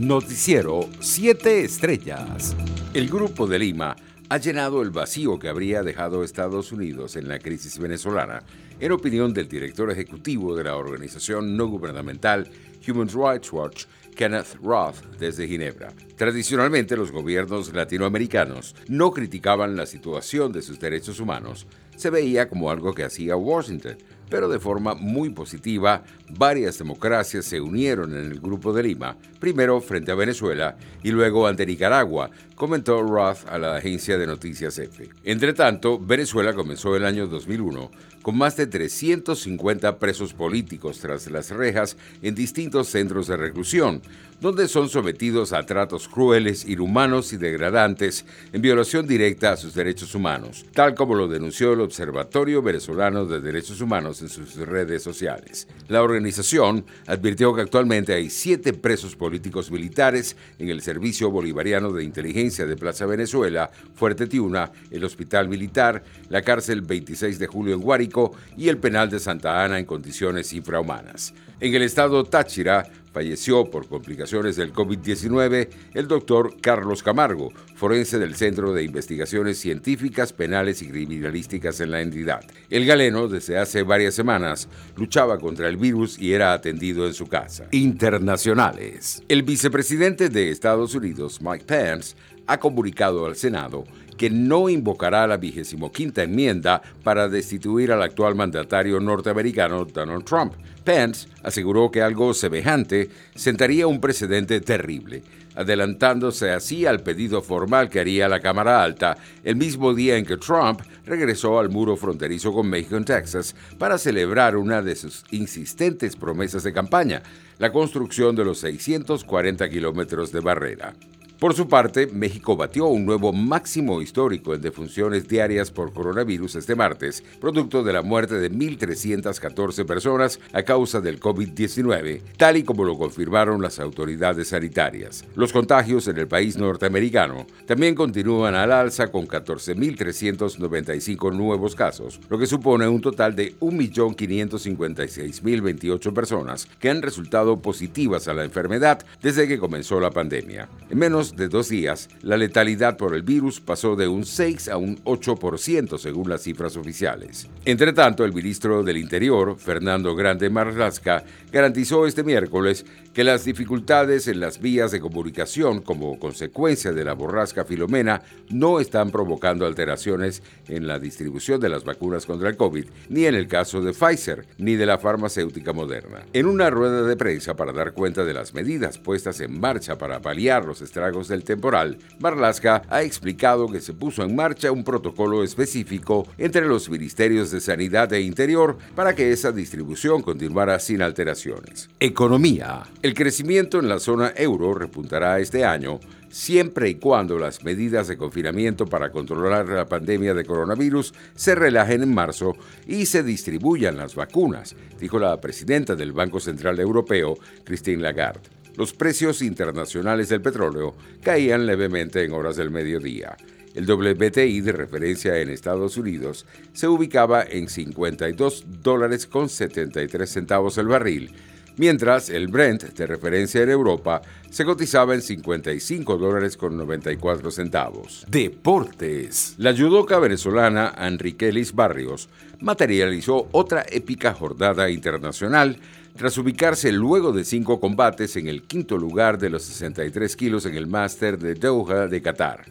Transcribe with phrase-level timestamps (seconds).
[0.00, 2.56] Noticiero 7 Estrellas.
[2.94, 3.94] El Grupo de Lima
[4.30, 8.42] ha llenado el vacío que habría dejado Estados Unidos en la crisis venezolana,
[8.80, 12.50] en opinión del director ejecutivo de la organización no gubernamental
[12.88, 13.84] Human Rights Watch,
[14.16, 15.92] Kenneth Roth, desde Ginebra.
[16.16, 22.70] Tradicionalmente los gobiernos latinoamericanos no criticaban la situación de sus derechos humanos, se veía como
[22.70, 23.98] algo que hacía Washington,
[24.30, 29.80] pero de forma muy positiva, varias democracias se unieron en el Grupo de Lima, primero
[29.80, 35.10] frente a Venezuela y luego ante Nicaragua, comentó Roth a la agencia de noticias EFE.
[35.24, 37.90] Entre tanto, Venezuela comenzó el año 2001
[38.22, 44.02] con más de 350 presos políticos tras las rejas en distintos centros de reclusión,
[44.40, 50.14] donde son sometidos a tratos crueles, inhumanos y degradantes en violación directa a sus derechos
[50.14, 55.68] humanos, tal como lo denunció el Observatorio Venezolano de Derechos Humanos en sus redes sociales.
[55.88, 62.04] La organización advirtió que actualmente hay siete presos políticos militares en el Servicio Bolivariano de
[62.04, 67.80] Inteligencia de Plaza Venezuela, Fuerte Tiuna, el Hospital Militar, la cárcel 26 de julio en
[67.80, 71.34] Guárico y el penal de Santa Ana en condiciones infrahumanas.
[71.60, 78.34] En el estado Táchira, falleció por complicaciones del COVID-19 el doctor Carlos Camargo, forense del
[78.34, 82.40] Centro de Investigaciones Científicas, Penales y Criminalísticas en la entidad.
[82.68, 87.26] El galeno, desde hace varias semanas, luchaba contra el virus y era atendido en su
[87.26, 87.66] casa.
[87.70, 89.22] Internacionales.
[89.28, 92.16] El vicepresidente de Estados Unidos, Mike Pence,
[92.46, 93.84] ha comunicado al Senado
[94.20, 100.52] que no invocará la vigésimo quinta enmienda para destituir al actual mandatario norteamericano Donald Trump.
[100.84, 105.22] Pence aseguró que algo semejante sentaría un precedente terrible,
[105.54, 110.36] adelantándose así al pedido formal que haría la Cámara Alta el mismo día en que
[110.36, 116.14] Trump regresó al muro fronterizo con México en Texas para celebrar una de sus insistentes
[116.14, 117.22] promesas de campaña,
[117.58, 120.94] la construcción de los 640 kilómetros de barrera.
[121.40, 126.74] Por su parte, México batió un nuevo máximo histórico en defunciones diarias por coronavirus este
[126.74, 132.84] martes, producto de la muerte de 1.314 personas a causa del COVID-19, tal y como
[132.84, 135.24] lo confirmaron las autoridades sanitarias.
[135.34, 142.38] Los contagios en el país norteamericano también continúan al alza con 14.395 nuevos casos, lo
[142.38, 149.48] que supone un total de 1.556.028 personas que han resultado positivas a la enfermedad desde
[149.48, 150.68] que comenzó la pandemia.
[150.90, 154.76] En menos de dos días, la letalidad por el virus pasó de un 6 a
[154.76, 157.48] un 8% según las cifras oficiales.
[157.64, 164.28] Entre tanto, el ministro del Interior, Fernando Grande Marlasca, garantizó este miércoles que las dificultades
[164.28, 170.42] en las vías de comunicación como consecuencia de la borrasca Filomena no están provocando alteraciones
[170.68, 174.46] en la distribución de las vacunas contra el COVID, ni en el caso de Pfizer,
[174.58, 176.24] ni de la farmacéutica moderna.
[176.32, 180.20] En una rueda de prensa para dar cuenta de las medidas puestas en marcha para
[180.20, 185.42] paliar los estragos del temporal, Marlaska ha explicado que se puso en marcha un protocolo
[185.42, 191.88] específico entre los ministerios de Sanidad e Interior para que esa distribución continuara sin alteraciones.
[191.98, 192.82] Economía.
[193.02, 196.00] El crecimiento en la zona euro repuntará este año
[196.30, 202.02] siempre y cuando las medidas de confinamiento para controlar la pandemia de coronavirus se relajen
[202.02, 202.56] en marzo
[202.86, 208.92] y se distribuyan las vacunas, dijo la presidenta del Banco Central Europeo, Christine Lagarde los
[208.92, 213.36] precios internacionales del petróleo caían levemente en horas del mediodía.
[213.74, 220.76] El WTI de referencia en Estados Unidos se ubicaba en 52 dólares con 73 centavos
[220.78, 221.32] el barril,
[221.76, 228.26] mientras el Brent de referencia en Europa se cotizaba en 55 dólares con 94 centavos.
[228.28, 229.54] Deportes.
[229.58, 232.28] La judoka venezolana Enriquelis Barrios
[232.60, 235.78] materializó otra épica jornada internacional
[236.16, 240.74] tras ubicarse luego de cinco combates en el quinto lugar de los 63 kilos en
[240.74, 242.64] el Master de Doha de Qatar.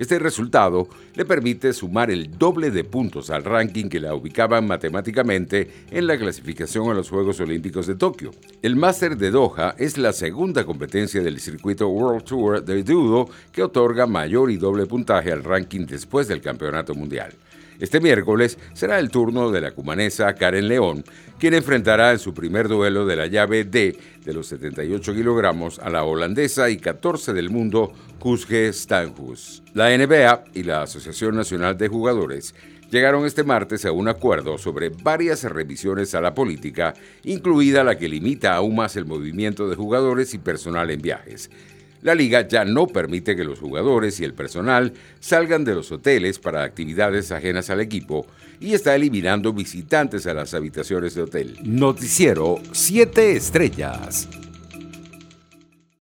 [0.00, 5.84] Este resultado le permite sumar el doble de puntos al ranking que la ubicaban matemáticamente
[5.90, 8.30] en la clasificación a los Juegos Olímpicos de Tokio.
[8.62, 13.62] El Master de Doha es la segunda competencia del circuito World Tour de Judo que
[13.62, 17.34] otorga mayor y doble puntaje al ranking después del Campeonato Mundial.
[17.80, 21.02] Este miércoles será el turno de la cumanesa Karen León,
[21.38, 25.88] quien enfrentará en su primer duelo de la llave D de los 78 kilogramos a
[25.88, 29.62] la holandesa y 14 del mundo Kuzge Stanhus.
[29.72, 32.54] La NBA y la Asociación Nacional de Jugadores
[32.90, 36.92] llegaron este martes a un acuerdo sobre varias revisiones a la política,
[37.24, 41.50] incluida la que limita aún más el movimiento de jugadores y personal en viajes.
[42.02, 46.38] La liga ya no permite que los jugadores y el personal salgan de los hoteles
[46.38, 48.26] para actividades ajenas al equipo
[48.58, 51.58] y está eliminando visitantes a las habitaciones de hotel.
[51.62, 54.28] Noticiero 7 Estrellas.